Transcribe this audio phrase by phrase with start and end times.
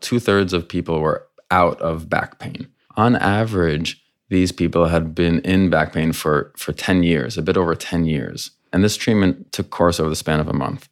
[0.00, 2.68] Two thirds of people were out of back pain.
[2.96, 7.56] On average, these people had been in back pain for, for 10 years, a bit
[7.56, 8.50] over 10 years.
[8.72, 10.88] And this treatment took course over the span of a month.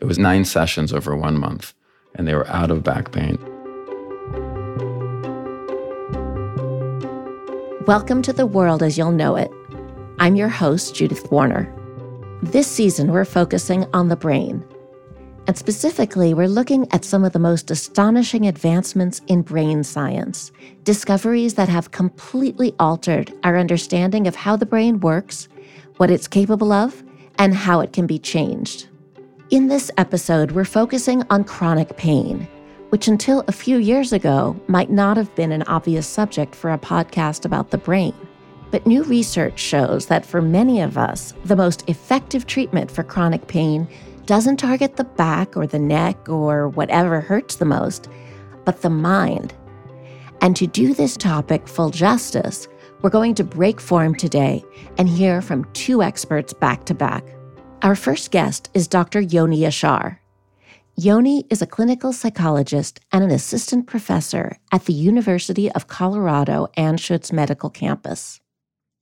[0.00, 1.72] It was nine sessions over one month,
[2.14, 3.38] and they were out of back pain.
[7.86, 9.50] Welcome to the world as you'll know it.
[10.18, 11.72] I'm your host, Judith Warner.
[12.42, 14.64] This season, we're focusing on the brain.
[15.48, 20.52] And specifically, we're looking at some of the most astonishing advancements in brain science,
[20.84, 25.48] discoveries that have completely altered our understanding of how the brain works,
[25.96, 27.02] what it's capable of,
[27.38, 28.88] and how it can be changed.
[29.50, 32.46] In this episode, we're focusing on chronic pain
[32.90, 36.78] which until a few years ago might not have been an obvious subject for a
[36.78, 38.14] podcast about the brain.
[38.70, 43.46] But new research shows that for many of us, the most effective treatment for chronic
[43.46, 43.88] pain
[44.28, 48.10] doesn't target the back or the neck or whatever hurts the most,
[48.66, 49.54] but the mind.
[50.42, 52.68] And to do this topic full justice,
[53.00, 54.62] we're going to break form today
[54.98, 57.24] and hear from two experts back to back.
[57.80, 59.22] Our first guest is Dr.
[59.22, 60.20] Yoni Ashar.
[60.94, 67.32] Yoni is a clinical psychologist and an assistant professor at the University of Colorado Anschutz
[67.32, 68.42] Medical Campus.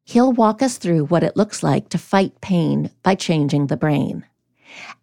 [0.04, 4.24] He'll walk us through what it looks like to fight pain by changing the brain.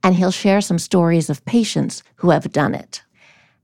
[0.04, 3.04] And he'll share some stories of patients who have done it.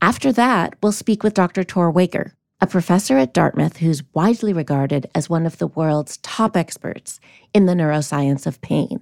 [0.02, 1.62] After that, we'll speak with Dr.
[1.62, 6.56] Tor Wager, a professor at Dartmouth who's widely regarded as one of the world's top
[6.56, 7.20] experts
[7.52, 9.00] in the neuroscience of pain.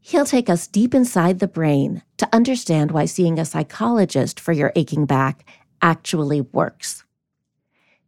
[0.00, 4.72] He'll take us deep inside the brain to understand why seeing a psychologist for your
[4.76, 5.44] aching back
[5.82, 7.04] actually works.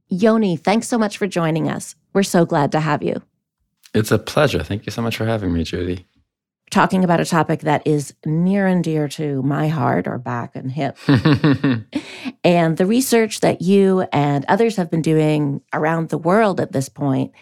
[0.08, 1.94] Yoni, thanks so much for joining us.
[2.12, 3.22] We're so glad to have you.
[3.92, 4.62] It's a pleasure.
[4.62, 6.06] Thank you so much for having me, Judy.
[6.70, 10.70] Talking about a topic that is near and dear to my heart or back and
[10.70, 10.96] hip.
[12.44, 16.88] and the research that you and others have been doing around the world at this
[16.88, 17.32] point,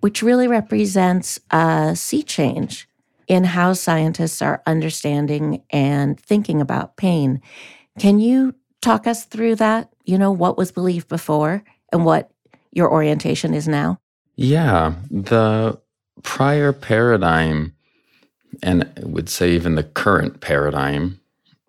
[0.00, 2.88] which really represents a sea change
[3.26, 7.40] in how scientists are understanding and thinking about pain.
[7.98, 9.92] Can you talk us through that?
[10.04, 12.30] You know, what was believed before and what
[12.72, 13.98] your orientation is now?
[14.36, 14.94] Yeah.
[15.10, 15.80] The
[16.22, 17.74] prior paradigm,
[18.62, 21.20] and would say even the current paradigm,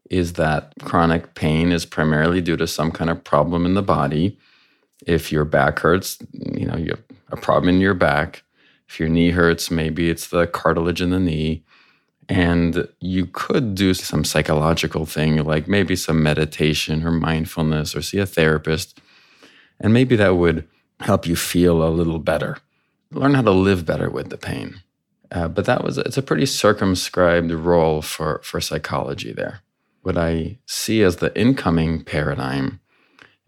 [0.09, 4.37] is that chronic pain is primarily due to some kind of problem in the body.
[5.05, 8.43] If your back hurts, you know, you have a problem in your back.
[8.87, 11.63] If your knee hurts, maybe it's the cartilage in the knee.
[12.29, 18.19] And you could do some psychological thing, like maybe some meditation or mindfulness or see
[18.19, 18.99] a therapist.
[19.79, 20.67] And maybe that would
[20.99, 22.57] help you feel a little better,
[23.11, 24.81] learn how to live better with the pain.
[25.31, 29.61] Uh, but that was, it's a pretty circumscribed role for, for psychology there.
[30.03, 32.79] What I see as the incoming paradigm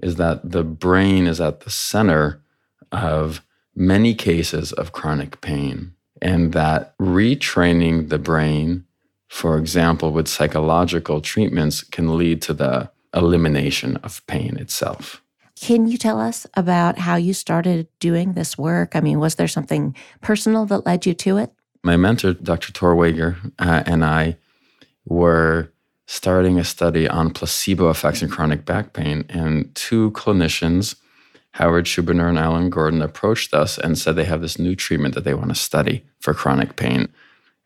[0.01, 2.41] is that the brain is at the center
[2.91, 3.41] of
[3.75, 8.85] many cases of chronic pain, and that retraining the brain,
[9.27, 15.21] for example, with psychological treatments, can lead to the elimination of pain itself.
[15.61, 18.95] Can you tell us about how you started doing this work?
[18.95, 21.51] I mean, was there something personal that led you to it?
[21.83, 22.73] My mentor, Dr.
[22.73, 24.37] Tor Wager, uh, and I
[25.05, 25.71] were
[26.05, 30.95] starting a study on placebo effects in chronic back pain, and two clinicians
[31.53, 35.23] Howard Schubiner and Alan Gordon approached us and said they have this new treatment that
[35.23, 37.09] they want to study for chronic pain.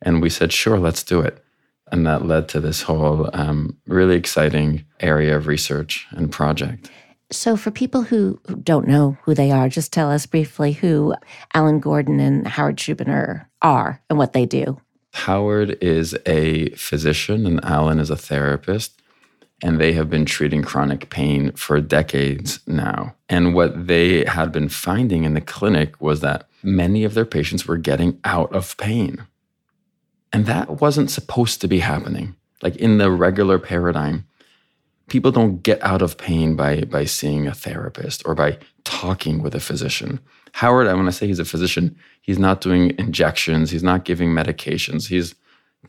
[0.01, 1.43] And we said, sure, let's do it.
[1.91, 6.89] And that led to this whole um, really exciting area of research and project.
[7.31, 11.15] So, for people who don't know who they are, just tell us briefly who
[11.53, 14.79] Alan Gordon and Howard Schubiner are and what they do.
[15.13, 19.01] Howard is a physician and Alan is a therapist
[19.63, 23.15] and they have been treating chronic pain for decades now.
[23.29, 27.65] And what they had been finding in the clinic was that many of their patients
[27.65, 29.25] were getting out of pain.
[30.33, 32.35] And that wasn't supposed to be happening.
[32.61, 34.25] Like in the regular paradigm,
[35.07, 39.55] people don't get out of pain by, by seeing a therapist or by talking with
[39.55, 40.19] a physician.
[40.53, 44.29] Howard, I want to say he's a physician, he's not doing injections, he's not giving
[44.29, 45.35] medications, he's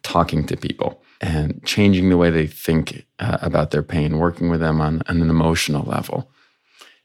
[0.03, 4.61] talking to people and changing the way they think uh, about their pain, working with
[4.61, 6.29] them on, on, an emotional level.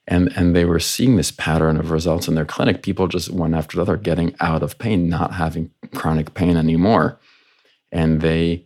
[0.07, 2.81] And, and they were seeing this pattern of results in their clinic.
[2.81, 7.19] People just one after the other getting out of pain, not having chronic pain anymore.
[7.91, 8.65] And they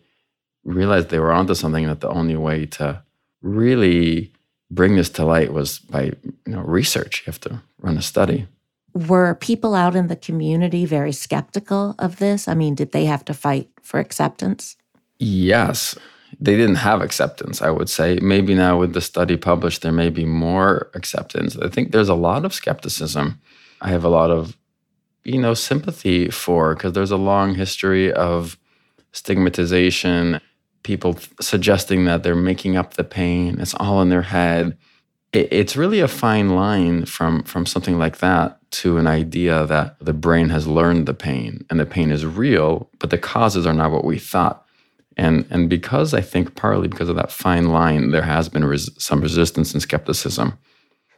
[0.63, 3.03] realized they were onto something that the only way to
[3.41, 4.31] really
[4.71, 7.21] bring this to light was by you know, research.
[7.21, 8.47] You have to run a study.
[8.93, 12.47] Were people out in the community very skeptical of this?
[12.47, 14.77] I mean, did they have to fight for acceptance?
[15.19, 15.95] Yes.
[16.39, 18.19] they didn't have acceptance, I would say.
[18.21, 21.57] Maybe now with the study published, there may be more acceptance.
[21.57, 23.39] I think there's a lot of skepticism.
[23.81, 24.57] I have a lot of,
[25.23, 28.57] you know, sympathy for because there's a long history of
[29.11, 30.39] stigmatization,
[30.83, 34.77] people suggesting that they're making up the pain, it's all in their head.
[35.33, 40.13] It's really a fine line from, from something like that to an idea that the
[40.13, 43.91] brain has learned the pain and the pain is real, but the causes are not
[43.91, 44.63] what we thought
[45.17, 48.89] and, and because I think partly because of that fine line, there has been res-
[48.97, 50.57] some resistance and skepticism.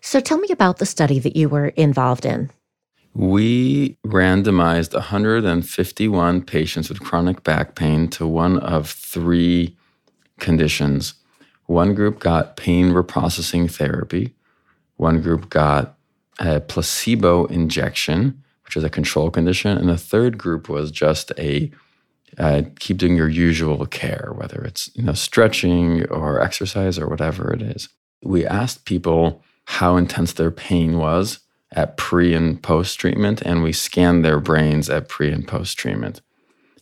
[0.01, 2.51] So tell me about the study that you were involved in.
[3.13, 9.77] We randomized 151 patients with chronic back pain to one of three
[10.39, 11.13] conditions.
[11.67, 14.33] One group got pain reprocessing therapy,
[14.97, 15.97] one group got
[16.39, 21.71] a placebo injection, which is a control condition, and the third group was just a
[22.37, 27.53] uh, keep doing your usual care, whether it's you know stretching or exercise or whatever
[27.53, 27.89] it is.
[28.23, 31.39] We asked people how intense their pain was
[31.71, 36.21] at pre and post treatment, and we scanned their brains at pre and post treatment,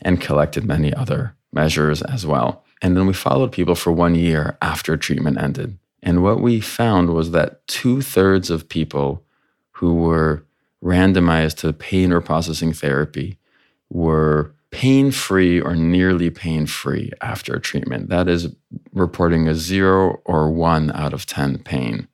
[0.02, 2.63] and collected many other measures as well.
[2.84, 5.80] And then we followed people for one year after treatment ended.
[6.04, 9.24] And what we found was that two thirds of people
[9.72, 10.46] who were
[10.84, 13.38] randomized to pain reprocessing therapy
[13.90, 18.10] were pain free or nearly pain free after treatment.
[18.10, 18.54] That is
[18.92, 22.10] reporting a zero or one out of 10 pain.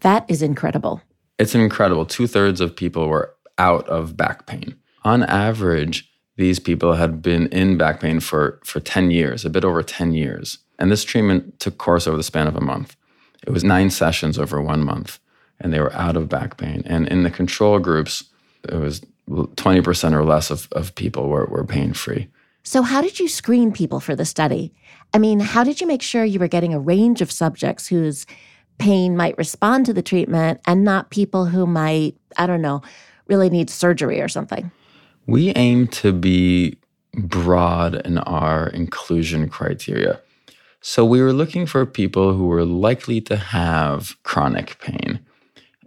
[0.00, 1.02] That is incredible.
[1.40, 2.06] It's incredible.
[2.06, 4.76] Two thirds of people were out of back pain.
[5.02, 6.07] On average,
[6.38, 10.14] these people had been in back pain for, for 10 years, a bit over 10
[10.14, 10.58] years.
[10.78, 12.96] And this treatment took course over the span of a month.
[13.44, 15.18] It was nine sessions over one month,
[15.58, 16.84] and they were out of back pain.
[16.86, 18.22] And in the control groups,
[18.68, 22.28] it was 20% or less of, of people were, were pain free.
[22.62, 24.72] So, how did you screen people for the study?
[25.14, 28.26] I mean, how did you make sure you were getting a range of subjects whose
[28.78, 32.82] pain might respond to the treatment and not people who might, I don't know,
[33.26, 34.70] really need surgery or something?
[35.28, 36.78] We aim to be
[37.12, 40.22] broad in our inclusion criteria.
[40.80, 45.20] So, we were looking for people who were likely to have chronic pain.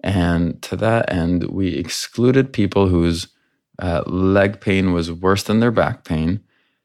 [0.04, 3.30] And to that end, we excluded people whose
[3.80, 6.40] uh, leg pain was worse than their back pain,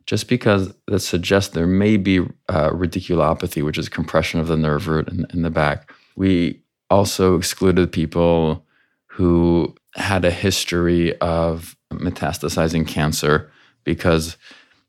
[0.06, 4.88] just because that suggests there may be uh, radiculopathy, which is compression of the nerve
[4.88, 5.93] root in, in the back.
[6.17, 8.64] We also excluded people
[9.09, 13.50] who had a history of metastasizing cancer
[13.85, 14.37] because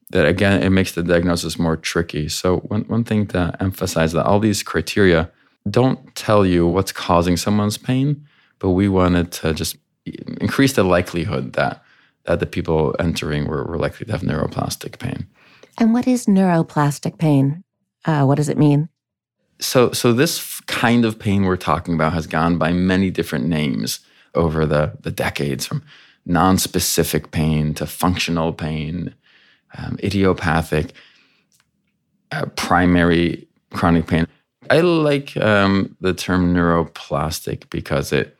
[0.10, 4.26] that again it makes the diagnosis more tricky so one, one thing to emphasize that
[4.26, 5.32] all these criteria
[5.70, 8.26] don't tell you what's causing someone's pain,
[8.60, 9.78] but we wanted to just
[10.40, 11.84] increase the likelihood that,
[12.26, 15.28] that the people entering were, were likely to have neuroplastic pain.
[15.78, 17.64] And what is neuroplastic pain?
[18.06, 18.90] Uh, what does it mean?
[19.60, 24.00] So, so this kind of pain we're talking about has gone by many different names
[24.36, 25.84] over the, the decades, from
[26.28, 29.16] non-specific pain to functional pain,
[29.78, 30.94] um, idiopathic,
[32.32, 34.28] uh, primary chronic pain.
[34.70, 38.38] I like um, the term neuroplastic because it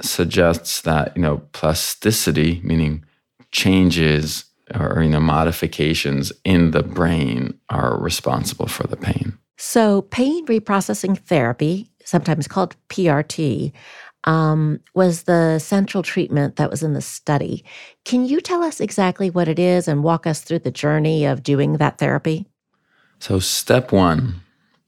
[0.00, 3.04] suggests that you know plasticity, meaning
[3.50, 9.36] changes or you know modifications in the brain, are responsible for the pain.
[9.60, 13.72] So, pain reprocessing therapy, sometimes called PRT,
[14.24, 17.64] um, was the central treatment that was in the study.
[18.04, 21.42] Can you tell us exactly what it is and walk us through the journey of
[21.42, 22.46] doing that therapy?
[23.20, 24.40] So, step one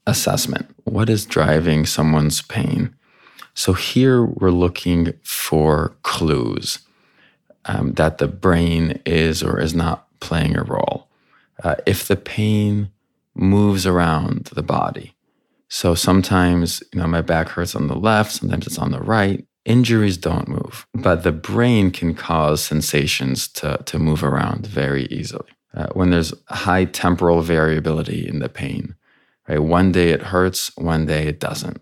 [0.07, 0.73] assessment.
[0.83, 2.95] What is driving someone's pain?
[3.53, 6.79] So here we're looking for clues
[7.65, 11.07] um, that the brain is or is not playing a role.
[11.63, 12.91] Uh, if the pain
[13.35, 15.15] moves around the body,
[15.71, 19.45] so sometimes you know my back hurts on the left, sometimes it's on the right.
[19.63, 25.49] Injuries don't move, but the brain can cause sensations to, to move around very easily.
[25.73, 28.95] Uh, when there's high temporal variability in the pain,
[29.47, 29.59] Right?
[29.59, 31.81] One day it hurts, one day it doesn't.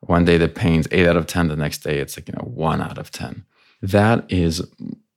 [0.00, 2.44] One day the pain's eight out of 10, the next day it's like, you know,
[2.44, 3.44] one out of 10.
[3.82, 4.62] That is,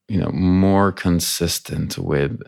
[0.08, 2.42] you know, more consistent with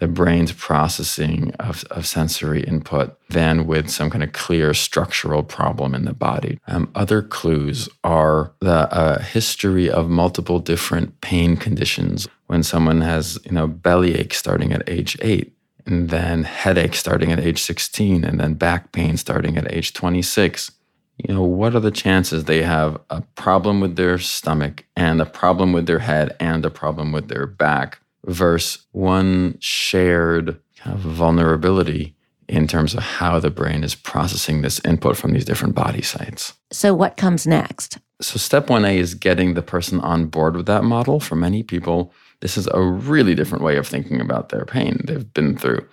[0.00, 5.94] the brain's processing of, of sensory input than with some kind of clear structural problem
[5.94, 6.58] in the body.
[6.66, 12.28] Um, other clues are the uh, history of multiple different pain conditions.
[12.46, 15.52] When someone has, you know, bellyache starting at age eight,
[15.86, 20.72] and then headache starting at age 16, and then back pain starting at age 26.
[21.16, 25.26] You know, what are the chances they have a problem with their stomach and a
[25.26, 31.00] problem with their head and a problem with their back versus one shared kind of
[31.00, 32.14] vulnerability
[32.50, 36.54] in terms of how the brain is processing this input from these different body sites.
[36.72, 37.98] So, what comes next?
[38.20, 41.20] So, step 1A is getting the person on board with that model.
[41.20, 45.00] For many people, this is a really different way of thinking about their pain.
[45.04, 45.86] They've been through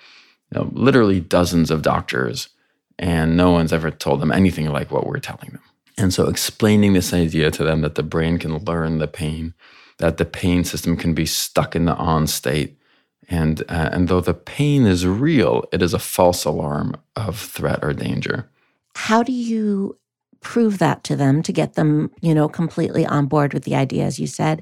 [0.51, 2.49] you know, literally dozens of doctors,
[2.97, 5.63] and no one's ever told them anything like what we're telling them.
[5.95, 9.53] And so, explaining this idea to them that the brain can learn the pain,
[9.97, 12.77] that the pain system can be stuck in the on state,
[13.29, 17.79] and, uh, and though the pain is real, it is a false alarm of threat
[17.81, 18.49] or danger.
[18.95, 19.97] How do you
[20.39, 24.05] prove that to them to get them, you know, completely on board with the idea,
[24.05, 24.61] as you said?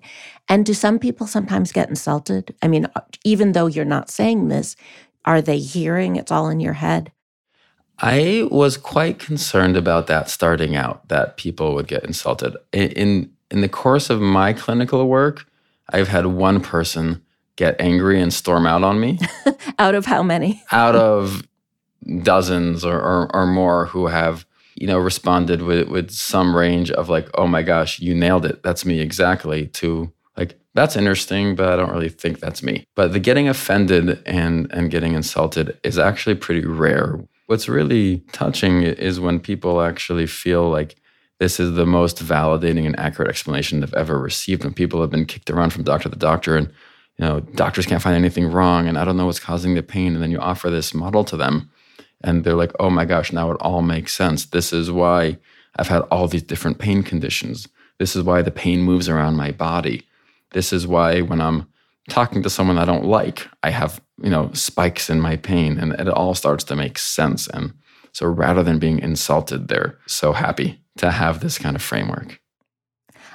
[0.50, 2.56] And do some people sometimes get insulted?
[2.62, 2.88] I mean,
[3.24, 4.76] even though you're not saying this,
[5.26, 7.12] are they hearing it's all in your head?
[8.00, 12.56] I was quite concerned about that starting out, that people would get insulted.
[12.72, 15.46] In, in the course of my clinical work,
[15.90, 17.22] I've had one person
[17.56, 19.20] get angry and storm out on me.
[19.80, 20.62] out of how many?
[20.72, 21.44] out of
[22.22, 27.10] dozens or, or, or, more who have, you know, responded with, with some range of
[27.10, 28.62] like, oh my gosh, you nailed it.
[28.62, 32.86] That's me exactly to like, that's interesting, but I don't really think that's me.
[32.94, 37.20] But the getting offended and, and getting insulted is actually pretty rare.
[37.48, 40.96] What's really touching is when people actually feel like
[41.46, 44.64] this is the most validating and accurate explanation they've ever received.
[44.64, 46.70] When people have been kicked around from doctor to doctor and
[47.20, 50.16] you know, doctors can't find anything wrong and I don't know what's causing the pain.
[50.16, 51.70] And then you offer this model to them
[52.22, 54.48] and they're like, oh my gosh, now it all makes sense.
[54.48, 55.38] This is why
[55.76, 57.68] I've had all these different pain conditions.
[58.00, 60.08] This is why the pain moves around my body.
[60.50, 61.68] This is why when I'm
[62.10, 65.94] talking to someone I don't like, I have, you know, spikes in my pain and
[65.94, 67.48] it all starts to make sense.
[67.48, 67.76] And
[68.14, 72.40] so rather than being insulted, they're so happy to have this kind of framework.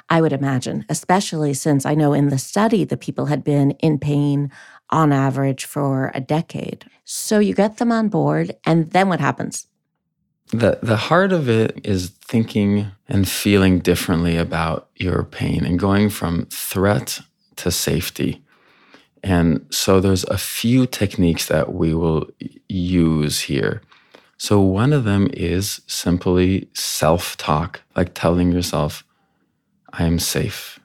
[0.08, 3.98] I would imagine, especially since I know in the study the people had been in
[3.98, 4.50] pain
[4.90, 6.84] on average for a decade.
[7.04, 9.68] So you get them on board, and then what happens?
[10.48, 16.10] The, the heart of it is thinking and feeling differently about your pain and going
[16.10, 17.20] from threat
[17.56, 18.42] to safety.
[19.22, 22.28] And so there's a few techniques that we will
[22.68, 23.82] use here.
[24.40, 29.04] So one of them is simply self talk, like telling yourself,
[29.92, 30.80] I am safe.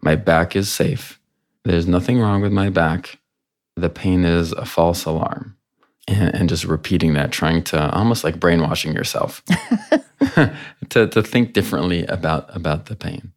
[0.00, 1.18] My back is safe.
[1.64, 3.18] There's nothing wrong with my back.
[3.74, 5.56] The pain is a false alarm.
[6.06, 9.42] And, and just repeating that, trying to almost like brainwashing yourself
[10.90, 13.32] to, to think differently about, about the pain.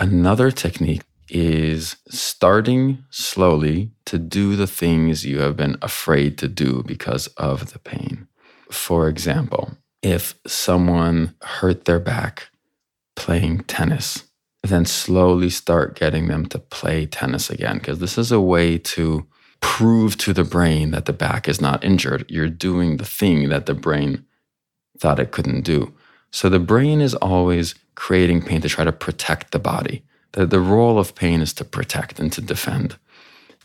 [0.00, 6.82] Another technique is starting slowly to do the things you have been afraid to do
[6.84, 8.26] because of the pain.
[8.70, 12.50] For example, if someone hurt their back
[13.14, 14.24] playing tennis,
[14.62, 17.78] then slowly start getting them to play tennis again.
[17.78, 19.26] Because this is a way to
[19.60, 22.24] prove to the brain that the back is not injured.
[22.28, 24.24] You're doing the thing that the brain
[24.98, 25.94] thought it couldn't do.
[26.30, 30.02] So the brain is always creating pain to try to protect the body.
[30.32, 32.96] The, the role of pain is to protect and to defend,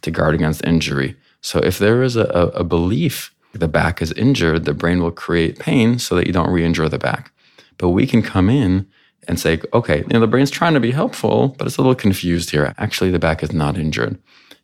[0.01, 1.17] to guard against injury.
[1.41, 5.11] So if there is a, a, a belief the back is injured, the brain will
[5.11, 7.31] create pain so that you don't re injure the back.
[7.77, 8.87] But we can come in
[9.27, 11.95] and say, okay, you know, the brain's trying to be helpful, but it's a little
[11.95, 12.73] confused here.
[12.77, 14.17] Actually, the back is not injured.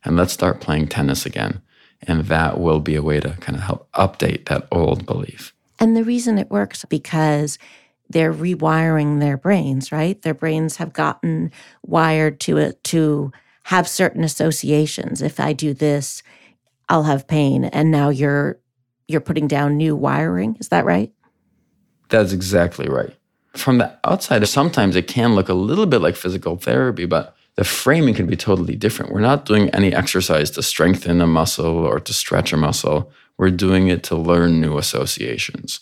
[0.03, 1.61] And let's start playing tennis again.
[2.03, 5.53] And that will be a way to kind of help update that old belief.
[5.79, 7.59] And the reason it works because
[8.09, 10.21] they're rewiring their brains, right?
[10.21, 11.51] Their brains have gotten
[11.83, 13.31] wired to it to
[13.63, 15.21] have certain associations.
[15.21, 16.23] If I do this,
[16.87, 17.65] I'll have pain.
[17.65, 18.59] And now you're
[19.07, 20.57] you're putting down new wiring.
[20.59, 21.11] Is that right?
[22.09, 23.15] That's exactly right
[23.57, 27.63] from the outside, sometimes it can look a little bit like physical therapy, but the
[27.63, 29.11] framing can be totally different.
[29.11, 33.11] We're not doing any exercise to strengthen a muscle or to stretch a muscle.
[33.37, 35.81] We're doing it to learn new associations.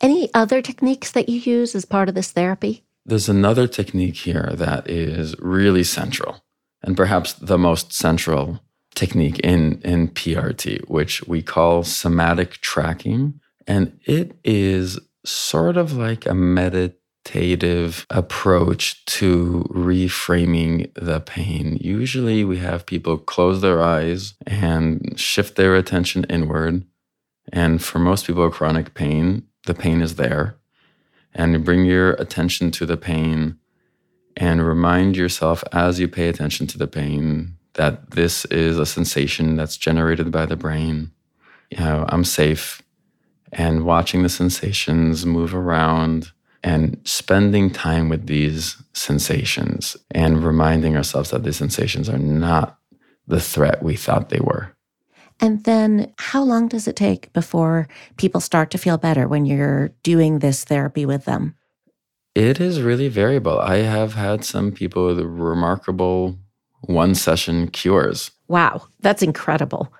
[0.00, 2.84] Any other techniques that you use as part of this therapy?
[3.04, 6.44] There's another technique here that is really central,
[6.82, 8.60] and perhaps the most central
[8.98, 13.40] technique in, in PRT, which we call somatic tracking.
[13.66, 21.78] And it is sort of like a meditative approach to reframing the pain.
[21.80, 26.84] Usually, we have people close their eyes and shift their attention inward.
[27.52, 30.56] And for most people with chronic pain, the pain is there.
[31.34, 33.58] And you bring your attention to the pain
[34.36, 39.56] and remind yourself as you pay attention to the pain that this is a sensation
[39.56, 41.12] that's generated by the brain.
[41.70, 42.82] You know, I'm safe
[43.52, 46.32] and watching the sensations move around
[46.64, 52.78] and spending time with these sensations and reminding ourselves that these sensations are not
[53.28, 54.74] the threat we thought they were.
[55.40, 59.90] And then how long does it take before people start to feel better when you're
[60.02, 61.54] doing this therapy with them?
[62.34, 63.60] It is really variable.
[63.60, 66.38] I have had some people with remarkable
[66.82, 68.30] one session cures.
[68.48, 69.92] Wow, that's incredible.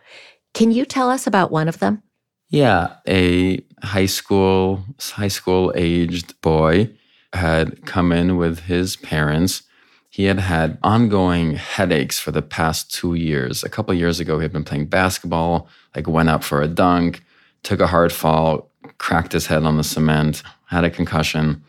[0.54, 2.02] Can you tell us about one of them?
[2.48, 6.90] Yeah, a high school high school aged boy
[7.34, 9.62] had come in with his parents.
[10.08, 13.62] He had had ongoing headaches for the past 2 years.
[13.62, 17.22] A couple years ago he had been playing basketball, like went up for a dunk,
[17.62, 21.62] took a hard fall, cracked his head on the cement, had a concussion.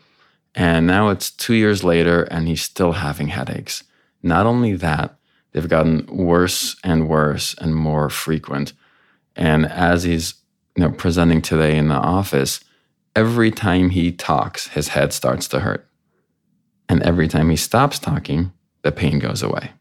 [0.54, 3.84] And now it's 2 years later and he's still having headaches.
[4.22, 5.16] Not only that,
[5.52, 8.72] they've gotten worse and worse and more frequent.
[9.36, 10.34] And as he's
[10.76, 12.60] you know, presenting today in the office,
[13.16, 15.86] every time he talks, his head starts to hurt.
[16.88, 19.72] And every time he stops talking, the pain goes away.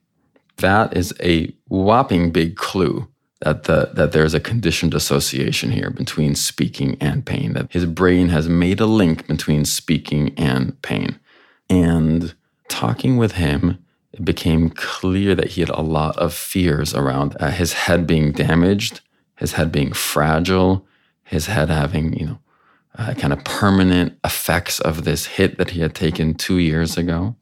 [0.57, 3.07] That is a whopping big clue
[3.41, 7.53] that the that there's a conditioned association here between speaking and pain.
[7.53, 11.19] That his brain has made a link between speaking and pain.
[11.69, 12.33] And
[12.67, 17.51] talking with him, it became clear that he had a lot of fears around uh,
[17.51, 19.01] his head being damaged,
[19.37, 20.87] his head being fragile,
[21.23, 22.39] his head having, you know,
[22.97, 27.35] uh, kind of permanent effects of this hit that he had taken two years ago.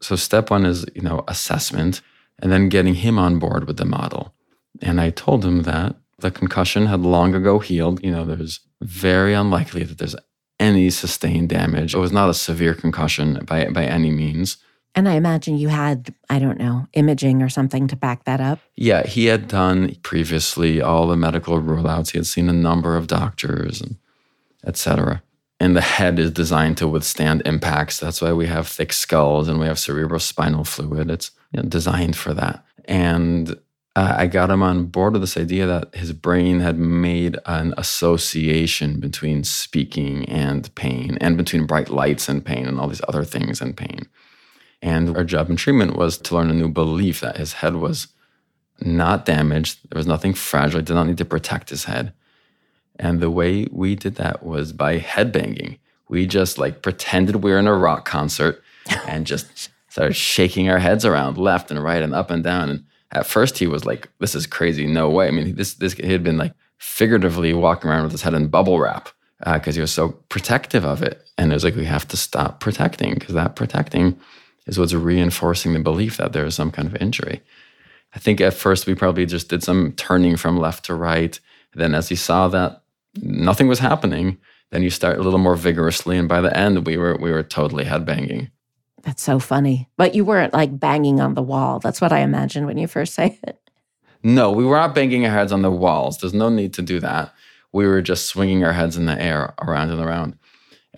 [0.00, 2.02] So step one is, you know, assessment
[2.38, 4.34] and then getting him on board with the model.
[4.82, 8.02] And I told him that the concussion had long ago healed.
[8.04, 10.16] You know, there's very unlikely that there's
[10.60, 11.94] any sustained damage.
[11.94, 14.58] It was not a severe concussion by, by any means.
[14.96, 18.60] And I imagine you had, I don't know, imaging or something to back that up.
[18.76, 22.10] Yeah, he had done previously all the medical rule outs.
[22.10, 23.96] He had seen a number of doctors and
[24.66, 25.22] etc.
[25.60, 28.00] And the head is designed to withstand impacts.
[28.00, 31.10] That's why we have thick skulls and we have cerebrospinal fluid.
[31.10, 32.64] It's you know, designed for that.
[32.86, 33.50] And
[33.96, 37.74] uh, I got him on board with this idea that his brain had made an
[37.78, 43.24] association between speaking and pain, and between bright lights and pain, and all these other
[43.24, 44.06] things and pain.
[44.86, 48.06] And our job in treatment was to learn a new belief that his head was
[48.80, 49.80] not damaged.
[49.90, 50.78] There was nothing fragile.
[50.78, 52.12] He did not need to protect his head.
[52.96, 55.78] And the way we did that was by headbanging.
[56.08, 58.62] We just like pretended we were in a rock concert
[59.08, 62.70] and just started shaking our heads around left and right and up and down.
[62.70, 64.86] And at first he was like, this is crazy.
[64.86, 65.26] No way.
[65.26, 68.46] I mean, this, this, he had been like figuratively walking around with his head in
[68.46, 69.08] bubble wrap
[69.40, 71.26] because uh, he was so protective of it.
[71.36, 74.16] And it was like, we have to stop protecting because that protecting
[74.66, 77.42] is what's reinforcing the belief that there is some kind of injury.
[78.14, 81.38] I think at first we probably just did some turning from left to right.
[81.74, 82.82] Then, as he saw that
[83.20, 84.38] nothing was happening,
[84.70, 87.42] then you start a little more vigorously, and by the end, we were we were
[87.42, 88.50] totally headbanging.
[89.02, 89.88] That's so funny.
[89.96, 91.78] But you weren't like banging on the wall.
[91.78, 93.60] That's what I imagined when you first say it.
[94.22, 96.18] No, we were not banging our heads on the walls.
[96.18, 97.32] There's no need to do that.
[97.72, 100.36] We were just swinging our heads in the air around and around.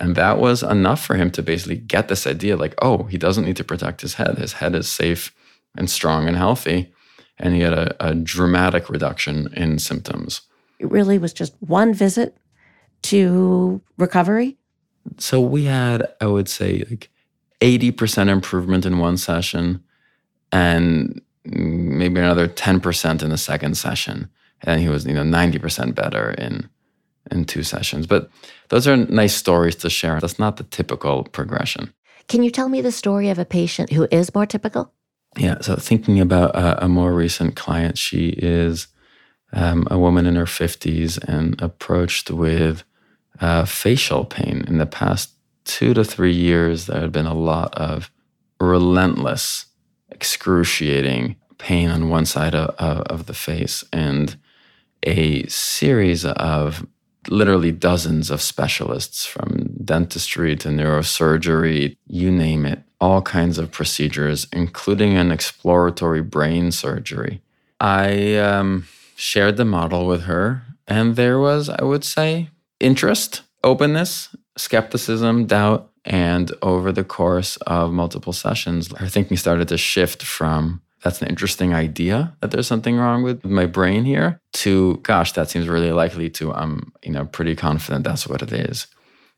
[0.00, 3.44] And that was enough for him to basically get this idea like, oh, he doesn't
[3.44, 4.38] need to protect his head.
[4.38, 5.34] His head is safe
[5.76, 6.92] and strong and healthy.
[7.38, 10.42] And he had a, a dramatic reduction in symptoms.
[10.78, 12.36] It really was just one visit
[13.02, 14.56] to recovery?
[15.18, 17.10] So we had, I would say, like
[17.60, 19.82] 80% improvement in one session
[20.52, 24.28] and maybe another 10% in the second session.
[24.62, 26.68] And he was, you know, 90% better in
[27.30, 28.06] in two sessions.
[28.06, 28.30] But
[28.68, 30.20] those are nice stories to share.
[30.20, 31.92] That's not the typical progression.
[32.28, 34.92] Can you tell me the story of a patient who is more typical?
[35.36, 35.60] Yeah.
[35.60, 38.88] So thinking about a, a more recent client, she is
[39.52, 42.84] um, a woman in her 50s and approached with
[43.40, 44.64] uh, facial pain.
[44.66, 45.30] In the past
[45.64, 48.10] two to three years, there had been a lot of
[48.60, 49.66] relentless,
[50.10, 54.36] excruciating pain on one side of, of the face and
[55.02, 56.86] a series of
[57.28, 64.46] literally dozens of specialists from dentistry to neurosurgery, you name it, all kinds of procedures,
[64.52, 67.40] including an exploratory brain surgery.
[67.80, 72.50] I um, shared the model with her, and there was, I would say,
[72.80, 75.90] interest, openness, skepticism, doubt.
[76.04, 81.28] And over the course of multiple sessions, her thinking started to shift from that's an
[81.28, 85.92] interesting idea that there's something wrong with my brain here to gosh that seems really
[85.92, 88.86] likely to i'm you know pretty confident that's what it is.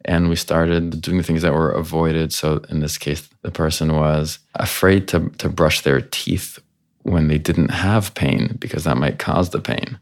[0.07, 2.33] And we started doing the things that were avoided.
[2.33, 6.59] So in this case the person was afraid to, to brush their teeth
[7.03, 9.99] when they didn't have pain because that might cause the pain.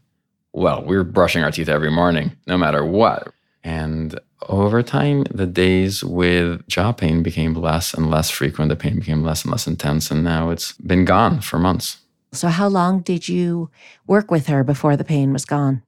[0.53, 6.03] Well we're brushing our teeth every morning no matter what and over time, the days
[6.03, 8.69] with jaw pain became less and less frequent.
[8.69, 10.11] The pain became less and less intense.
[10.11, 11.97] And now it's been gone for months.
[12.31, 13.69] So, how long did you
[14.07, 15.81] work with her before the pain was gone?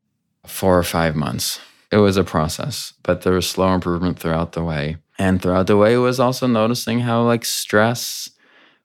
[0.46, 1.60] Four or five months.
[1.92, 4.98] It was a process, but there was slow improvement throughout the way.
[5.20, 8.30] And throughout the way was also noticing how, like, stress,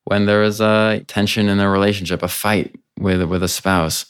[0.04, 4.06] when there is a tension in a relationship, a fight with, with a spouse,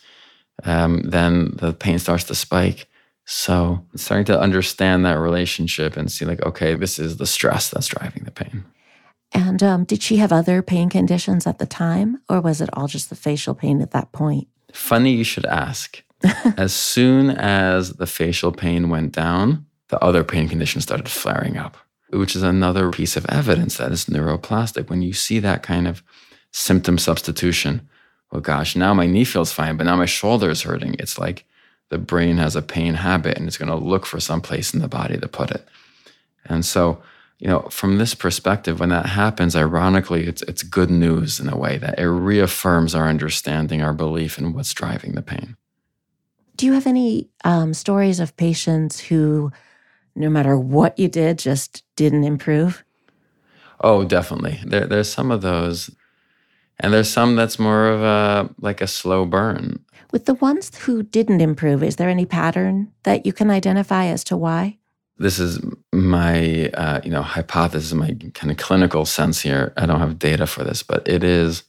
[0.65, 2.89] um, then the pain starts to spike.
[3.27, 7.89] So, starting to understand that relationship and see, like, okay, this is the stress that's
[7.89, 8.65] driving the pain.
[9.33, 12.87] And um, did she have other pain conditions at the time, or was it all
[12.87, 14.47] just the facial pain at that point?
[14.73, 16.03] Funny you should ask.
[16.57, 21.77] as soon as the facial pain went down, the other pain condition started flaring up,
[22.11, 24.89] which is another piece of evidence that it's neuroplastic.
[24.89, 26.03] When you see that kind of
[26.53, 27.89] symptom substitution,
[28.31, 30.95] well, gosh, now my knee feels fine, but now my shoulder is hurting.
[30.99, 31.45] It's like
[31.88, 34.81] the brain has a pain habit and it's going to look for some place in
[34.81, 35.66] the body to put it.
[36.44, 37.03] And so,
[37.38, 41.57] you know, from this perspective, when that happens, ironically, it's it's good news in a
[41.57, 45.57] way that it reaffirms our understanding, our belief in what's driving the pain.
[46.57, 49.53] Do you have any um, stories of patients who,
[50.14, 52.83] no matter what you did, just didn't improve?
[53.83, 54.61] Oh, definitely.
[54.64, 55.90] There, there's some of those,
[56.81, 59.81] and there's some that's more of a like a slow burn.
[60.12, 64.25] With the ones who didn't improve, is there any pattern that you can identify as
[64.25, 64.79] to why?
[65.19, 65.61] this is
[65.93, 69.73] my uh, you know hypothesis, my kind of clinical sense here.
[69.77, 71.62] I don't have data for this, but it is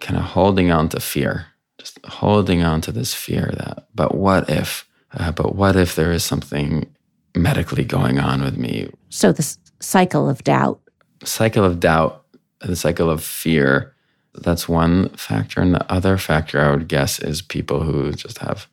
[0.00, 1.46] kind of holding on to fear,
[1.78, 3.88] just holding on to this fear that.
[3.94, 4.86] But what if?
[5.12, 6.86] Uh, but what if there is something
[7.34, 8.90] medically going on with me?
[9.08, 10.80] So this cycle of doubt,
[11.24, 12.24] cycle of doubt,
[12.60, 13.94] the cycle of fear.
[14.42, 18.68] That's one factor, and the other factor I would guess is people who just have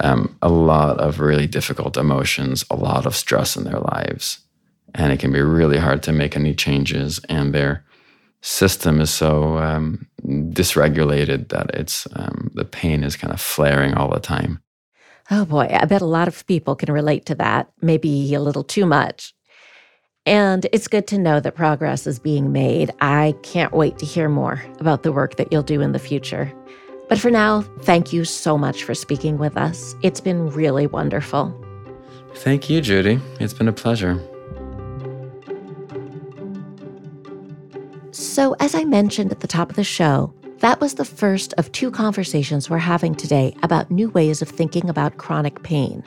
[0.00, 4.40] um, a lot of really difficult emotions, a lot of stress in their lives.
[4.94, 7.20] And it can be really hard to make any changes.
[7.28, 7.84] And their
[8.42, 14.10] system is so um, dysregulated that it's um, the pain is kind of flaring all
[14.10, 14.60] the time.
[15.30, 18.62] Oh boy, I bet a lot of people can relate to that, maybe a little
[18.62, 19.33] too much.
[20.26, 22.90] And it's good to know that progress is being made.
[23.00, 26.50] I can't wait to hear more about the work that you'll do in the future.
[27.10, 29.94] But for now, thank you so much for speaking with us.
[30.02, 31.54] It's been really wonderful.
[32.36, 33.20] Thank you, Judy.
[33.38, 34.18] It's been a pleasure.
[38.12, 41.70] So, as I mentioned at the top of the show, that was the first of
[41.72, 46.02] two conversations we're having today about new ways of thinking about chronic pain.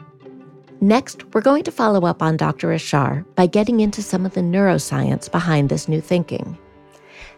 [0.79, 2.71] Next, we're going to follow up on Dr.
[2.71, 6.57] Ashar by getting into some of the neuroscience behind this new thinking.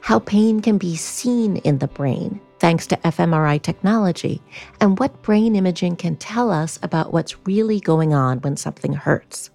[0.02, 4.42] How pain can be seen in the brain thanks to fMRI technology,
[4.82, 9.50] and what brain imaging can tell us about what's really going on when something hurts.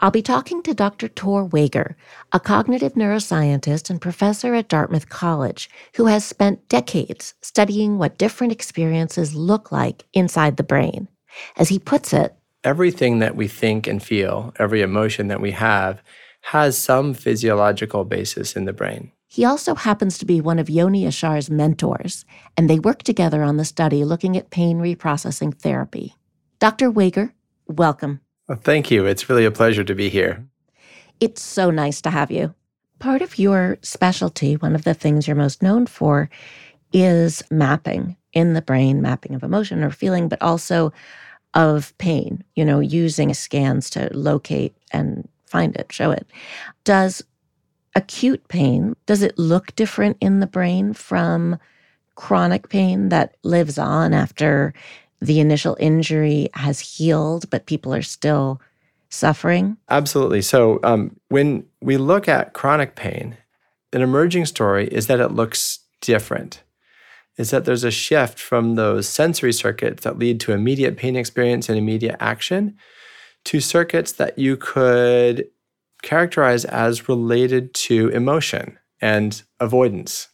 [0.00, 1.08] I'll be talking to Dr.
[1.08, 1.96] Tor Wager,
[2.32, 8.52] a cognitive neuroscientist and professor at Dartmouth College, who has spent decades studying what different
[8.52, 11.08] experiences look like inside the brain.
[11.56, 16.02] As he puts it, everything that we think and feel, every emotion that we have,
[16.40, 19.12] has some physiological basis in the brain.
[19.28, 22.24] He also happens to be one of Yoni Ashar's mentors,
[22.56, 26.14] and they work together on the study looking at pain reprocessing therapy.
[26.60, 26.90] Dr.
[26.90, 27.34] Wager,
[27.66, 28.20] welcome.
[28.48, 29.06] Well, thank you.
[29.06, 30.46] It's really a pleasure to be here.
[31.20, 32.54] It's so nice to have you.
[32.98, 36.30] Part of your specialty, one of the things you're most known for,
[36.92, 40.92] is mapping in the brain, mapping of emotion or feeling, but also
[41.54, 46.26] of pain, you know, using scans to locate and find it, show it.
[46.84, 47.22] Does
[47.94, 51.56] acute pain, does it look different in the brain from
[52.16, 54.74] chronic pain that lives on after
[55.20, 58.60] the initial injury has healed, but people are still
[59.08, 59.76] suffering?
[59.88, 60.42] Absolutely.
[60.42, 63.36] So, um, when we look at chronic pain,
[63.92, 66.62] an emerging story is that it looks different.
[67.36, 71.68] Is that there's a shift from those sensory circuits that lead to immediate pain experience
[71.68, 72.76] and immediate action
[73.46, 75.48] to circuits that you could
[76.02, 80.28] characterize as related to emotion and avoidance.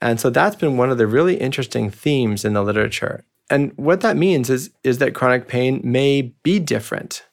[0.00, 3.24] And so that's been one of the really interesting themes in the literature.
[3.50, 7.24] And what that means is, is that chronic pain may be different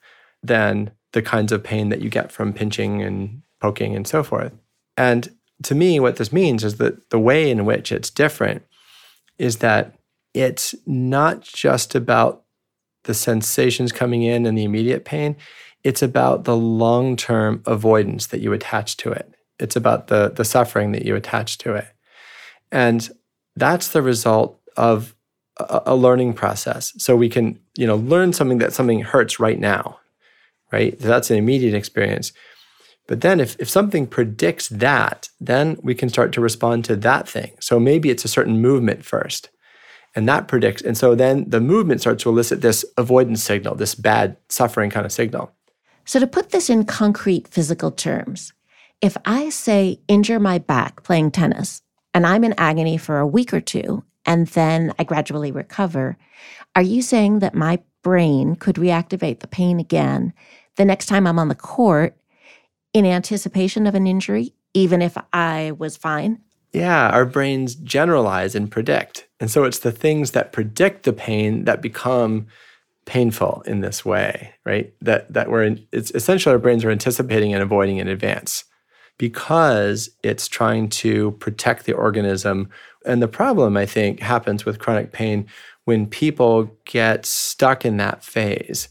[0.41, 4.53] than the kinds of pain that you get from pinching and poking and so forth.
[4.97, 5.29] And
[5.65, 8.63] to me, what this means is that the way in which it's different
[9.37, 9.97] is that
[10.33, 12.43] it's not just about
[13.03, 15.35] the sensations coming in and the immediate pain,
[15.83, 19.33] it's about the long term avoidance that you attach to it.
[19.59, 21.87] It's about the, the suffering that you attach to it.
[22.71, 23.09] And
[23.55, 25.15] that's the result of
[25.57, 26.93] a, a learning process.
[26.97, 29.99] So we can, you know, learn something that something hurts right now,
[30.71, 30.97] right?
[30.99, 32.33] That's an immediate experience.
[33.07, 37.29] But then if, if something predicts that, then we can start to respond to that
[37.29, 37.55] thing.
[37.59, 39.49] So maybe it's a certain movement first.
[40.15, 40.81] And that predicts.
[40.81, 45.05] And so then the movement starts to elicit this avoidance signal, this bad suffering kind
[45.05, 45.51] of signal.
[46.05, 48.53] So to put this in concrete physical terms,
[49.01, 51.81] if I say injure my back playing tennis
[52.13, 56.17] and I'm in agony for a week or two and then I gradually recover,
[56.75, 60.33] are you saying that my brain could reactivate the pain again
[60.75, 62.15] the next time I'm on the court
[62.95, 66.39] in anticipation of an injury, even if I was fine?
[66.71, 69.27] Yeah, our brains generalize and predict.
[69.41, 72.47] And so it's the things that predict the pain that become
[73.05, 74.93] painful in this way, right?
[75.01, 78.63] That that we're in, it's essentially our brains are anticipating and avoiding in advance
[79.17, 82.69] because it's trying to protect the organism.
[83.05, 85.47] And the problem I think happens with chronic pain
[85.83, 88.87] when people get stuck in that phase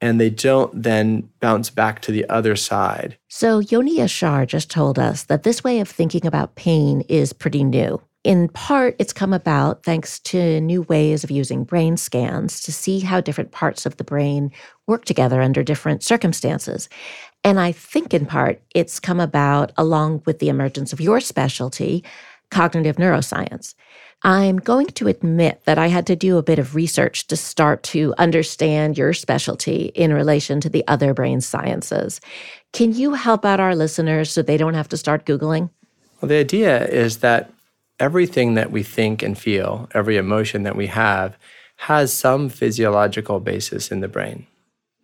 [0.00, 3.18] and they don't then bounce back to the other side.
[3.28, 7.64] So, Yoni Ashar just told us that this way of thinking about pain is pretty
[7.64, 8.00] new.
[8.22, 13.00] In part, it's come about thanks to new ways of using brain scans to see
[13.00, 14.50] how different parts of the brain
[14.86, 16.90] work together under different circumstances.
[17.44, 22.04] And I think in part, it's come about along with the emergence of your specialty,
[22.50, 23.74] cognitive neuroscience.
[24.22, 27.82] I'm going to admit that I had to do a bit of research to start
[27.84, 32.20] to understand your specialty in relation to the other brain sciences.
[32.72, 35.70] Can you help out our listeners so they don't have to start Googling?
[36.20, 37.50] Well, the idea is that
[37.98, 41.38] everything that we think and feel, every emotion that we have,
[41.76, 44.46] has some physiological basis in the brain.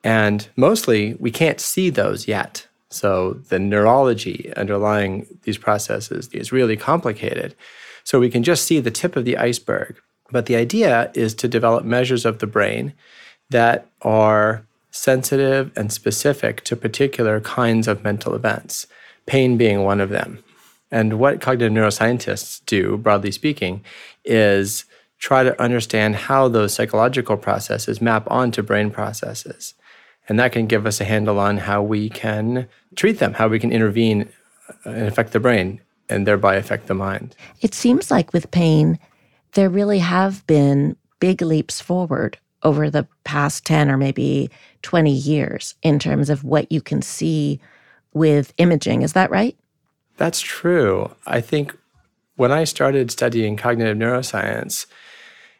[0.04, 2.66] And mostly we can't see those yet.
[2.96, 7.54] So the neurology underlying these processes is really complicated.
[8.04, 10.00] So we can just see the tip of the iceberg.
[10.30, 12.94] But the idea is to develop measures of the brain
[13.50, 18.86] that are sensitive and specific to particular kinds of mental events,
[19.26, 20.42] pain being one of them.
[20.90, 23.84] And what cognitive neuroscientists do, broadly speaking,
[24.24, 24.84] is
[25.18, 29.74] try to understand how those psychological processes map onto brain processes.
[30.28, 33.58] And that can give us a handle on how we can treat them, how we
[33.58, 34.28] can intervene
[34.84, 37.36] and affect the brain and thereby affect the mind.
[37.60, 38.98] It seems like with pain,
[39.52, 44.50] there really have been big leaps forward over the past 10 or maybe
[44.82, 47.60] 20 years in terms of what you can see
[48.12, 49.02] with imaging.
[49.02, 49.56] Is that right?
[50.16, 51.14] That's true.
[51.26, 51.76] I think
[52.36, 54.86] when I started studying cognitive neuroscience,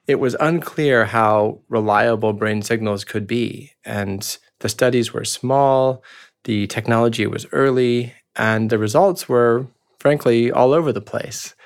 [0.06, 3.72] it was unclear how reliable brain signals could be.
[3.84, 6.02] And the studies were small,
[6.44, 9.66] the technology was early, and the results were
[10.06, 11.56] frankly, all over the place.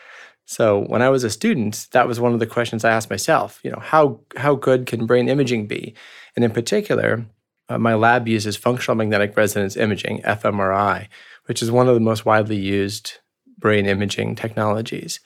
[0.47, 3.61] So when I was a student, that was one of the questions I asked myself.
[3.63, 5.95] You know, how how good can brain imaging be?
[6.35, 7.27] And in particular,
[7.69, 11.09] uh, my lab uses functional magnetic resonance imaging (fMRI),
[11.45, 13.19] which is one of the most widely used
[13.59, 15.21] brain imaging technologies.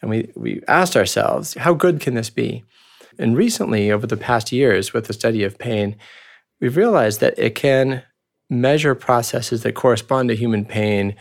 [0.00, 2.64] And we we asked ourselves, how good can this be?
[3.18, 5.96] And recently, over the past years, with the study of pain,
[6.60, 8.02] we've realized that it can
[8.50, 11.16] measure processes that correspond to human pain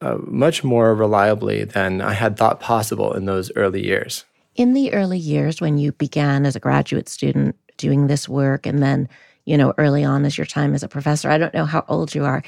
[0.00, 4.24] uh, much more reliably than I had thought possible in those early years.
[4.54, 8.82] In the early years, when you began as a graduate student doing this work, and
[8.82, 9.08] then,
[9.44, 12.14] you know, early on as your time as a professor, I don't know how old
[12.14, 12.42] you are,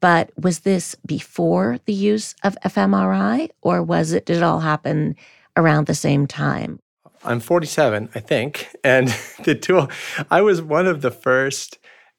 [0.00, 5.16] but was this before the use of fMRI, or was it, did it all happen
[5.56, 6.80] around the same time?
[7.24, 8.68] I'm 47, I think.
[8.82, 9.08] And
[9.44, 9.88] the tool,
[10.30, 11.78] I was one of the first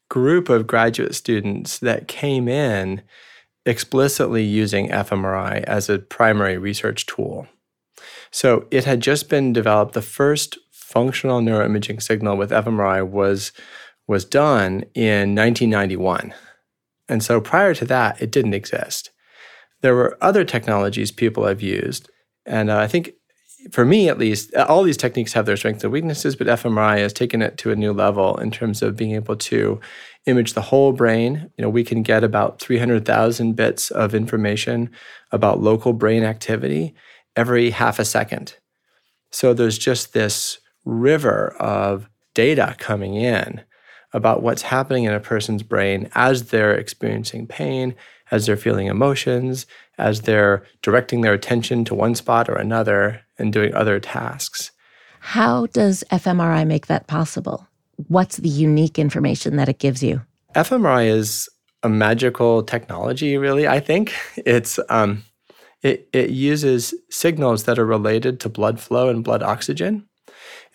[0.10, 3.02] group of graduate students that came in
[3.66, 7.48] explicitly using fMRI as a primary research tool.
[8.32, 9.94] So it had just been developed.
[9.94, 13.52] The first functional neuroimaging signal with fMRI was,
[14.08, 16.34] was done in 1991.
[17.08, 19.12] And so prior to that, it didn't exist.
[19.82, 22.10] There were other technologies people have used.
[22.46, 23.14] And uh, I think
[23.72, 27.14] for me at least, all these techniques have their strengths and weaknesses, but fMRI has
[27.14, 29.80] taken it to a new level in terms of being able to
[30.26, 31.50] image the whole brain.
[31.58, 34.90] You know, we can get about 300,000 bits of information
[35.32, 36.94] about local brain activity
[37.36, 38.56] every half a second.
[39.32, 43.62] So there's just this river of data coming in
[44.14, 47.96] about what's happening in a person's brain as they're experiencing pain,
[48.32, 49.66] as they're feeling emotions,
[49.98, 54.72] as they're directing their attention to one spot or another and doing other tasks.
[55.20, 57.68] How does fMRI make that possible?
[58.08, 60.22] What's the unique information that it gives you?
[60.56, 61.50] fMRI is
[61.84, 63.68] a magical technology, really.
[63.68, 65.24] I think it's um,
[65.82, 70.08] it it uses signals that are related to blood flow and blood oxygen,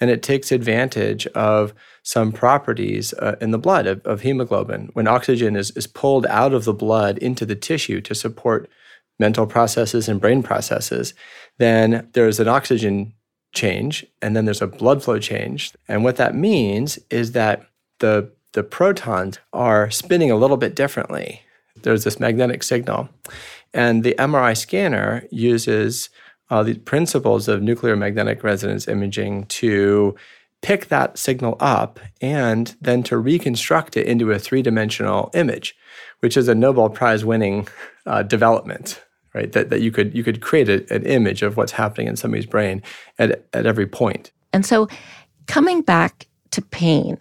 [0.00, 4.90] and it takes advantage of some properties uh, in the blood of, of hemoglobin.
[4.94, 8.70] When oxygen is, is pulled out of the blood into the tissue to support
[9.18, 11.12] mental processes and brain processes,
[11.60, 13.12] then there's an oxygen
[13.52, 15.74] change and then there's a blood flow change.
[15.88, 17.66] And what that means is that
[17.98, 21.42] the, the protons are spinning a little bit differently.
[21.82, 23.10] There's this magnetic signal.
[23.74, 26.08] And the MRI scanner uses
[26.48, 30.16] uh, the principles of nuclear magnetic resonance imaging to
[30.62, 35.76] pick that signal up and then to reconstruct it into a three dimensional image,
[36.20, 37.68] which is a Nobel Prize winning
[38.06, 39.02] uh, development.
[39.32, 42.16] Right, that, that you could you could create a, an image of what's happening in
[42.16, 42.82] somebody's brain
[43.18, 44.32] at, at every point.
[44.52, 44.88] And so,
[45.46, 47.16] coming back to pain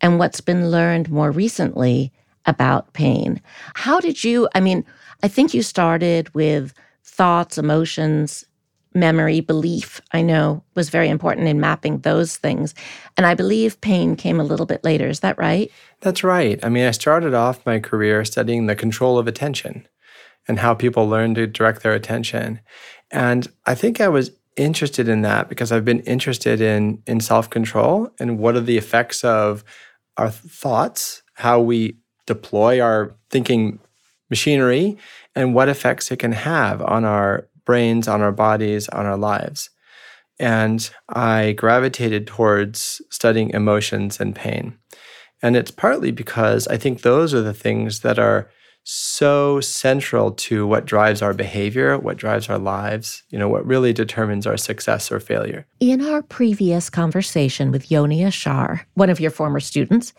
[0.00, 2.12] and what's been learned more recently
[2.46, 3.40] about pain,
[3.74, 4.48] how did you?
[4.54, 4.84] I mean,
[5.22, 8.44] I think you started with thoughts, emotions,
[8.94, 12.74] memory, belief, I know was very important in mapping those things.
[13.16, 15.08] And I believe pain came a little bit later.
[15.08, 15.70] Is that right?
[16.00, 16.64] That's right.
[16.64, 19.86] I mean, I started off my career studying the control of attention
[20.48, 22.60] and how people learn to direct their attention.
[23.10, 28.10] And I think I was interested in that because I've been interested in in self-control
[28.20, 29.64] and what are the effects of
[30.16, 33.80] our thoughts, how we deploy our thinking
[34.30, 34.96] machinery
[35.34, 39.70] and what effects it can have on our brains, on our bodies, on our lives.
[40.38, 44.78] And I gravitated towards studying emotions and pain.
[45.42, 48.48] And it's partly because I think those are the things that are
[48.84, 53.92] so central to what drives our behavior, what drives our lives, you know, what really
[53.92, 55.66] determines our success or failure.
[55.80, 60.12] In our previous conversation with Yoni Ashar, one of your former students,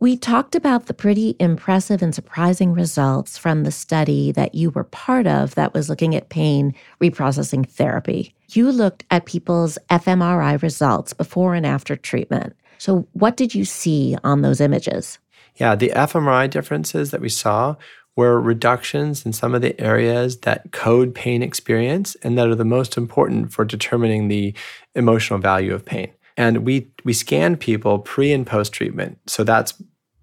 [0.00, 4.84] we talked about the pretty impressive and surprising results from the study that you were
[4.84, 8.32] part of that was looking at pain reprocessing therapy.
[8.50, 12.54] You looked at people's fMRI results before and after treatment.
[12.78, 15.18] So, what did you see on those images?
[15.58, 17.76] Yeah, the fMRI differences that we saw
[18.16, 22.64] were reductions in some of the areas that code pain experience and that are the
[22.64, 24.54] most important for determining the
[24.94, 26.10] emotional value of pain.
[26.36, 29.18] And we we scanned people pre and post treatment.
[29.26, 29.74] So that's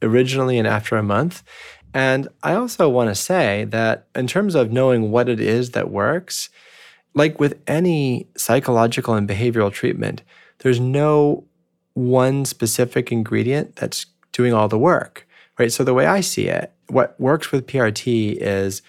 [0.01, 1.43] originally and after a month.
[1.93, 5.89] And I also want to say that in terms of knowing what it is that
[5.89, 6.49] works,
[7.13, 10.21] like with any psychological and behavioral treatment,
[10.59, 11.45] there's no
[11.93, 15.24] one specific ingredient that's doing all the work,
[15.57, 15.71] right?
[15.71, 18.81] So the way I see it, what works with PRT is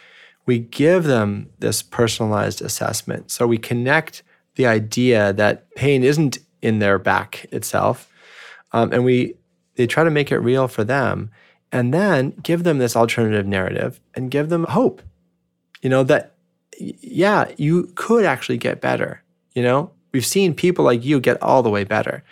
[0.47, 3.31] we give them this personalized assessment.
[3.31, 4.23] So we connect
[4.55, 8.11] the idea that pain isn't in their back itself.
[8.73, 9.35] Um, and we
[9.77, 11.31] they try to make it real for them
[11.71, 15.03] and then give them this alternative narrative and give them hope.
[15.83, 16.35] You know, that,
[16.79, 19.23] yeah, you could actually get better.
[19.55, 22.25] You know, we've seen people like you get all the way better.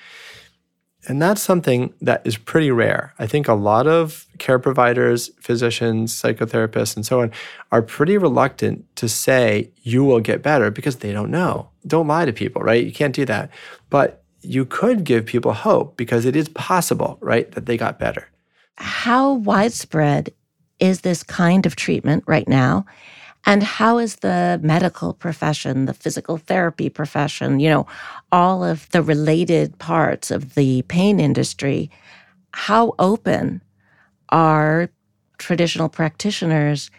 [1.06, 3.12] And that's something that is pretty rare.
[3.18, 7.30] I think a lot of care providers, physicians, psychotherapists, and so on
[7.72, 11.68] are pretty reluctant to say you will get better because they don't know.
[11.86, 12.84] Don't lie to people, right?
[12.84, 13.50] You can't do that.
[13.90, 18.28] But you could give people hope because it is possible, right, that they got better.
[18.76, 20.32] How widespread
[20.80, 22.84] is this kind of treatment right now?
[23.46, 27.86] And how is the medical profession, the physical therapy profession, you know,
[28.32, 31.90] all of the related parts of the pain industry,
[32.52, 33.60] how open
[34.30, 34.88] are
[35.38, 36.90] traditional practitioners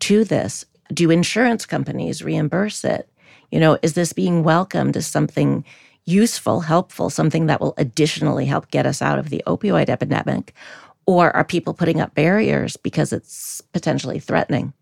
[0.00, 0.64] to this?
[0.92, 3.08] Do insurance companies reimburse it?
[3.50, 5.64] You know, is this being welcomed as something
[6.06, 10.54] useful, helpful, something that will additionally help get us out of the opioid epidemic?
[11.06, 14.72] Or are people putting up barriers because it's potentially threatening?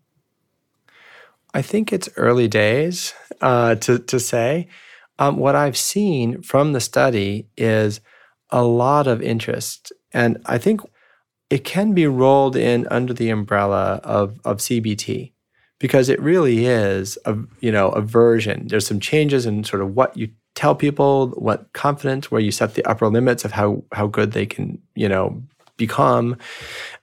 [1.53, 4.67] I think it's early days uh, to, to say.
[5.17, 7.99] Um, what I've seen from the study is
[8.49, 9.91] a lot of interest.
[10.13, 10.81] And I think
[11.49, 15.33] it can be rolled in under the umbrella of, of CBT
[15.79, 18.67] because it really is a you know a version.
[18.67, 22.75] There's some changes in sort of what you tell people what confidence, where you set
[22.75, 25.41] the upper limits of how how good they can, you know,
[25.79, 26.37] become.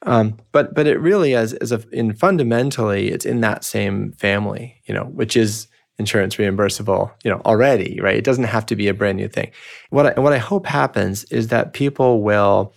[0.03, 4.81] Um, but but it really as as a, in fundamentally, it's in that same family,
[4.85, 5.67] you know, which is
[5.99, 8.17] insurance reimbursable, you know, already, right?
[8.17, 9.51] It doesn't have to be a brand new thing.
[9.91, 12.73] What I, what I hope happens is that people will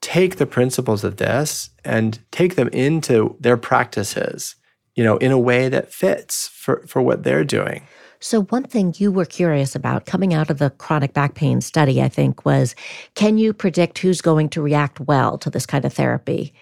[0.00, 4.56] take the principles of this and take them into their practices,
[4.94, 7.86] you know, in a way that fits for for what they're doing.
[8.24, 12.00] So, one thing you were curious about coming out of the chronic back pain study,
[12.00, 12.74] I think, was
[13.14, 16.54] can you predict who's going to react well to this kind of therapy?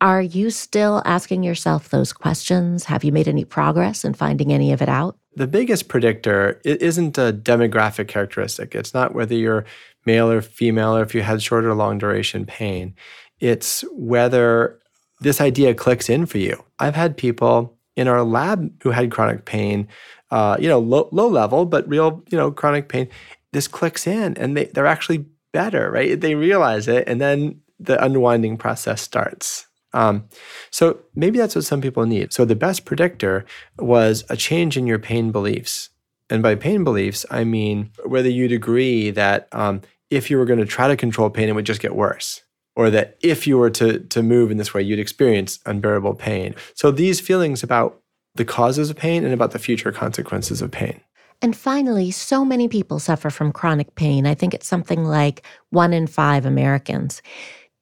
[0.00, 2.84] Are you still asking yourself those questions?
[2.84, 5.18] Have you made any progress in finding any of it out?
[5.36, 8.74] The biggest predictor isn't a demographic characteristic.
[8.74, 9.66] It's not whether you're
[10.06, 12.94] male or female, or if you had short or long duration pain.
[13.40, 14.80] It's whether
[15.20, 16.64] this idea clicks in for you.
[16.78, 19.86] I've had people in our lab who had chronic pain,
[20.30, 23.08] uh, you know, low, low level, but real, you know, chronic pain.
[23.52, 26.20] This clicks in and they, they're actually better, right?
[26.20, 29.66] They realize it and then the unwinding process starts.
[29.92, 30.28] Um,
[30.70, 32.32] so maybe that's what some people need.
[32.32, 33.44] So the best predictor
[33.78, 35.90] was a change in your pain beliefs.
[36.28, 40.60] And by pain beliefs, I mean whether you'd agree that um, if you were going
[40.60, 42.42] to try to control pain, it would just get worse,
[42.76, 46.54] or that if you were to, to move in this way, you'd experience unbearable pain.
[46.74, 48.00] So these feelings about
[48.40, 50.98] the causes of pain and about the future consequences of pain.
[51.42, 54.26] And finally, so many people suffer from chronic pain.
[54.26, 57.20] I think it's something like one in five Americans.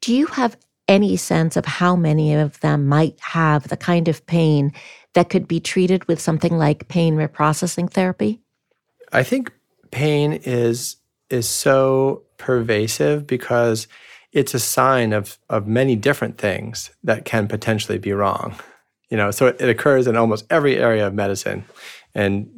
[0.01, 0.57] Do you have
[0.89, 4.73] any sense of how many of them might have the kind of pain
[5.15, 8.41] that could be treated with something like pain reprocessing therapy?
[9.13, 9.53] I think
[9.93, 10.97] pain is
[11.31, 13.87] is so pervasive because
[14.33, 18.57] it's a sign of of many different things that can potentially be wrong.
[19.11, 21.65] You know, so it, it occurs in almost every area of medicine
[22.15, 22.49] and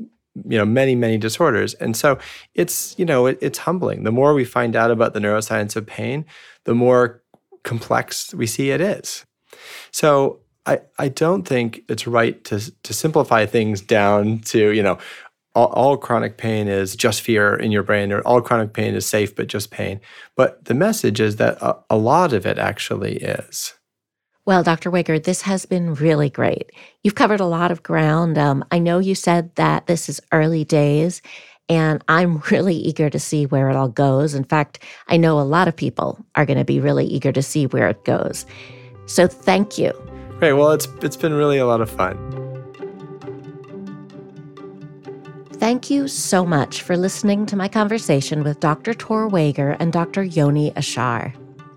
[0.49, 2.17] you know many many disorders and so
[2.55, 5.85] it's you know it, it's humbling the more we find out about the neuroscience of
[5.85, 6.25] pain
[6.65, 7.21] the more
[7.63, 9.25] complex we see it is.
[9.91, 14.99] So I, I don't think it's right to, to simplify things down to, you know,
[15.55, 19.05] all, all, chronic pain is just fear in your brain, or all chronic pain is
[19.05, 20.01] safe but just pain.
[20.37, 23.75] But the message is that a, a lot of it actually is.
[24.51, 24.91] Well, Dr.
[24.91, 26.73] Wager, this has been really great.
[27.05, 28.37] You've covered a lot of ground.
[28.37, 31.23] Um, I know you said that this is early days,
[31.69, 34.35] and I'm really eager to see where it all goes.
[34.35, 37.43] In fact, I know a lot of people are going to be really eager to
[37.43, 38.45] see where it goes.
[39.07, 39.93] So thank you.
[40.41, 40.55] Great.
[40.55, 42.19] Well, it's it's been really a lot of fun.
[45.53, 48.95] Thank you so much for listening to my conversation with Dr.
[48.95, 50.25] Tor Wager and Dr.
[50.25, 51.33] Yoni Ashar.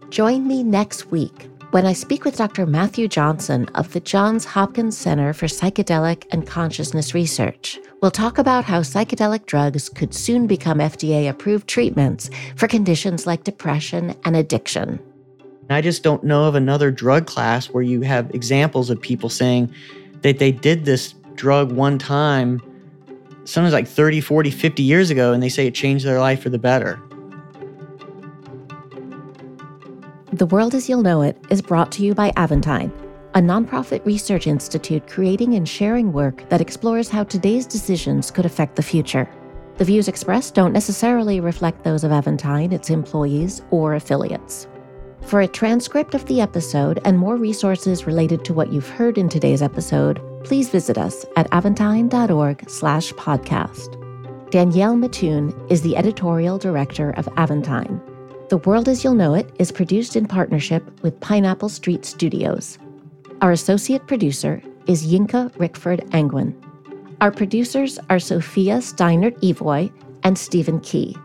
[0.09, 2.67] Join me next week when I speak with Dr.
[2.67, 7.80] Matthew Johnson of the Johns Hopkins Center for Psychedelic and Consciousness Research.
[7.99, 13.43] We'll talk about how psychedelic drugs could soon become FDA approved treatments for conditions like
[13.43, 14.99] depression and addiction.
[15.71, 19.74] I just don't know of another drug class where you have examples of people saying
[20.21, 22.61] that they did this drug one time,
[23.45, 26.51] sometimes like 30, 40, 50 years ago, and they say it changed their life for
[26.51, 27.01] the better.
[30.34, 32.91] The World as You'll Know It is brought to you by Aventine
[33.36, 38.75] a nonprofit research institute creating and sharing work that explores how today's decisions could affect
[38.75, 39.29] the future.
[39.77, 44.67] The views expressed don't necessarily reflect those of Aventine, its employees, or affiliates.
[45.21, 49.29] For a transcript of the episode and more resources related to what you've heard in
[49.29, 54.49] today's episode, please visit us at aventine.org/podcast.
[54.49, 58.01] Danielle Mattoon is the editorial director of Aventine.
[58.54, 62.78] The World as You'll Know It is produced in partnership with Pineapple Street Studios.
[63.41, 66.54] Our associate producer is Yinka Rickford Angwin.
[67.20, 69.91] Our producers are Sophia Steinert Evoy
[70.22, 71.18] and Stephen Key.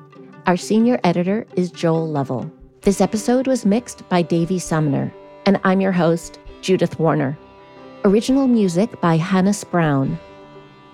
[0.46, 2.50] Our senior editor is Joel Lovell.
[2.80, 5.12] This episode was mixed by Davey Sumner,
[5.44, 7.38] and I'm your host, Judith Warner.
[8.06, 10.18] Original music by Hannis Brown.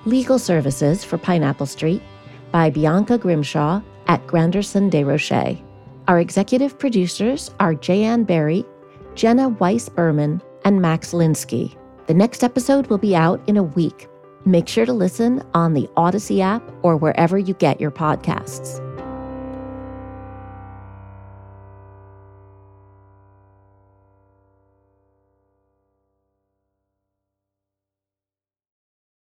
[0.05, 2.03] Legal services for Pineapple Street
[2.51, 5.61] by Bianca Grimshaw at Granderson des Rochers.
[6.07, 8.67] Our executive producers are Jayanne Barry,
[9.15, 11.77] Jenna Weiss Berman, and Max Linsky.
[12.07, 14.07] The next episode will be out in a week.
[14.45, 18.84] Make sure to listen on the Audacy app or wherever you get your podcasts.